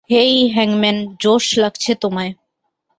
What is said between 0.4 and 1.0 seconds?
হ্যাংম্যান,